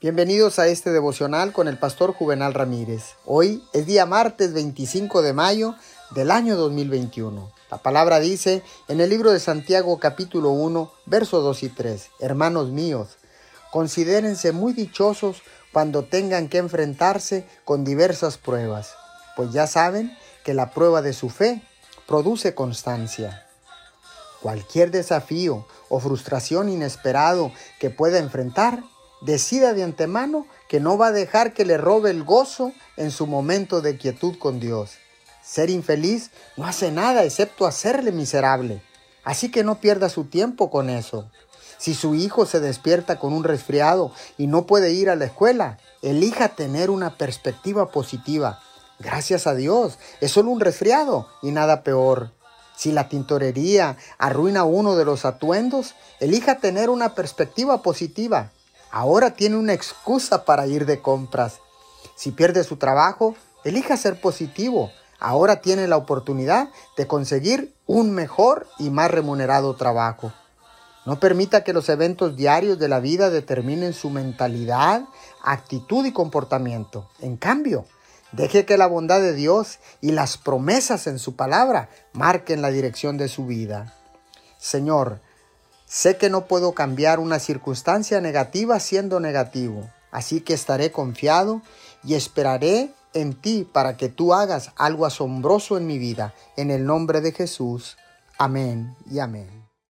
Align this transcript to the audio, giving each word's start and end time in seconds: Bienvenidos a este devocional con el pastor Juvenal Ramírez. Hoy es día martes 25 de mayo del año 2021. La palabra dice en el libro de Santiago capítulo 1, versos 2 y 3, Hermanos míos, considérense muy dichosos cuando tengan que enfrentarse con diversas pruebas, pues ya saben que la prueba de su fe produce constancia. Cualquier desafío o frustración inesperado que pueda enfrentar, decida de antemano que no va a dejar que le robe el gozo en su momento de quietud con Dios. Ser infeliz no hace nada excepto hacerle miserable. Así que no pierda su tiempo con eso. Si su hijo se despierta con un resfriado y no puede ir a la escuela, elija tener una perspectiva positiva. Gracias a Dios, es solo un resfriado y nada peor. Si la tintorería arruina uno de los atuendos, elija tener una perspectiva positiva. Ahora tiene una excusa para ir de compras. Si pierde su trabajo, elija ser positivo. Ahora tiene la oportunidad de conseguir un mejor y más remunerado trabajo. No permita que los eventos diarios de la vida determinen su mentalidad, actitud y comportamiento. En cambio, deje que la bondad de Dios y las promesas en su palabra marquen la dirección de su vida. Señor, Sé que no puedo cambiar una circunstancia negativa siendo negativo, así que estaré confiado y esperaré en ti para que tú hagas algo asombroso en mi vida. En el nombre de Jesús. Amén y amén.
Bienvenidos 0.00 0.60
a 0.60 0.68
este 0.68 0.92
devocional 0.92 1.52
con 1.52 1.66
el 1.66 1.76
pastor 1.76 2.12
Juvenal 2.12 2.54
Ramírez. 2.54 3.16
Hoy 3.24 3.64
es 3.72 3.84
día 3.84 4.06
martes 4.06 4.52
25 4.52 5.22
de 5.22 5.32
mayo 5.32 5.74
del 6.12 6.30
año 6.30 6.56
2021. 6.56 7.50
La 7.68 7.78
palabra 7.78 8.20
dice 8.20 8.62
en 8.86 9.00
el 9.00 9.10
libro 9.10 9.32
de 9.32 9.40
Santiago 9.40 9.98
capítulo 9.98 10.50
1, 10.50 10.92
versos 11.06 11.42
2 11.42 11.62
y 11.64 11.68
3, 11.70 12.10
Hermanos 12.20 12.68
míos, 12.68 13.18
considérense 13.72 14.52
muy 14.52 14.72
dichosos 14.72 15.42
cuando 15.72 16.04
tengan 16.04 16.48
que 16.48 16.58
enfrentarse 16.58 17.44
con 17.64 17.82
diversas 17.82 18.38
pruebas, 18.38 18.94
pues 19.34 19.50
ya 19.50 19.66
saben 19.66 20.16
que 20.44 20.54
la 20.54 20.70
prueba 20.70 21.02
de 21.02 21.12
su 21.12 21.28
fe 21.28 21.60
produce 22.06 22.54
constancia. 22.54 23.48
Cualquier 24.42 24.92
desafío 24.92 25.66
o 25.88 25.98
frustración 25.98 26.68
inesperado 26.68 27.50
que 27.80 27.90
pueda 27.90 28.18
enfrentar, 28.18 28.84
decida 29.20 29.74
de 29.74 29.82
antemano 29.82 30.46
que 30.68 30.80
no 30.80 30.98
va 30.98 31.08
a 31.08 31.12
dejar 31.12 31.54
que 31.54 31.64
le 31.64 31.76
robe 31.76 32.10
el 32.10 32.24
gozo 32.24 32.72
en 32.96 33.10
su 33.10 33.26
momento 33.26 33.80
de 33.80 33.96
quietud 33.96 34.38
con 34.38 34.60
Dios. 34.60 34.92
Ser 35.42 35.70
infeliz 35.70 36.30
no 36.56 36.66
hace 36.66 36.92
nada 36.92 37.24
excepto 37.24 37.66
hacerle 37.66 38.12
miserable. 38.12 38.82
Así 39.24 39.50
que 39.50 39.64
no 39.64 39.80
pierda 39.80 40.08
su 40.08 40.24
tiempo 40.24 40.70
con 40.70 40.90
eso. 40.90 41.30
Si 41.78 41.94
su 41.94 42.14
hijo 42.14 42.44
se 42.44 42.60
despierta 42.60 43.18
con 43.18 43.32
un 43.32 43.44
resfriado 43.44 44.12
y 44.36 44.46
no 44.46 44.66
puede 44.66 44.92
ir 44.92 45.08
a 45.10 45.16
la 45.16 45.26
escuela, 45.26 45.78
elija 46.02 46.50
tener 46.50 46.90
una 46.90 47.16
perspectiva 47.16 47.90
positiva. 47.90 48.60
Gracias 48.98 49.46
a 49.46 49.54
Dios, 49.54 49.98
es 50.20 50.32
solo 50.32 50.50
un 50.50 50.60
resfriado 50.60 51.28
y 51.40 51.52
nada 51.52 51.84
peor. 51.84 52.32
Si 52.76 52.90
la 52.92 53.08
tintorería 53.08 53.96
arruina 54.18 54.64
uno 54.64 54.96
de 54.96 55.04
los 55.04 55.24
atuendos, 55.24 55.94
elija 56.20 56.58
tener 56.58 56.90
una 56.90 57.14
perspectiva 57.14 57.80
positiva. 57.82 58.50
Ahora 58.90 59.34
tiene 59.34 59.56
una 59.56 59.72
excusa 59.72 60.44
para 60.44 60.66
ir 60.66 60.86
de 60.86 61.00
compras. 61.00 61.60
Si 62.14 62.30
pierde 62.32 62.64
su 62.64 62.76
trabajo, 62.76 63.34
elija 63.64 63.96
ser 63.96 64.20
positivo. 64.20 64.90
Ahora 65.20 65.60
tiene 65.60 65.88
la 65.88 65.96
oportunidad 65.96 66.68
de 66.96 67.06
conseguir 67.06 67.74
un 67.86 68.12
mejor 68.12 68.66
y 68.78 68.90
más 68.90 69.10
remunerado 69.10 69.74
trabajo. 69.74 70.32
No 71.04 71.18
permita 71.18 71.64
que 71.64 71.72
los 71.72 71.88
eventos 71.88 72.36
diarios 72.36 72.78
de 72.78 72.88
la 72.88 73.00
vida 73.00 73.30
determinen 73.30 73.94
su 73.94 74.10
mentalidad, 74.10 75.04
actitud 75.42 76.04
y 76.04 76.12
comportamiento. 76.12 77.08
En 77.20 77.36
cambio, 77.36 77.86
deje 78.32 78.66
que 78.66 78.76
la 78.76 78.86
bondad 78.86 79.20
de 79.20 79.32
Dios 79.32 79.78
y 80.00 80.12
las 80.12 80.36
promesas 80.36 81.06
en 81.06 81.18
su 81.18 81.34
palabra 81.34 81.88
marquen 82.12 82.62
la 82.62 82.70
dirección 82.70 83.16
de 83.16 83.28
su 83.28 83.46
vida. 83.46 83.94
Señor, 84.58 85.20
Sé 85.88 86.18
que 86.18 86.28
no 86.28 86.46
puedo 86.46 86.72
cambiar 86.72 87.18
una 87.18 87.38
circunstancia 87.38 88.20
negativa 88.20 88.78
siendo 88.78 89.20
negativo, 89.20 89.88
así 90.10 90.42
que 90.42 90.52
estaré 90.52 90.92
confiado 90.92 91.62
y 92.04 92.14
esperaré 92.14 92.92
en 93.14 93.32
ti 93.32 93.66
para 93.70 93.96
que 93.96 94.10
tú 94.10 94.34
hagas 94.34 94.72
algo 94.76 95.06
asombroso 95.06 95.78
en 95.78 95.86
mi 95.86 95.98
vida. 95.98 96.34
En 96.56 96.70
el 96.70 96.84
nombre 96.84 97.22
de 97.22 97.32
Jesús. 97.32 97.96
Amén 98.36 98.96
y 99.10 99.18
amén. 99.18 99.67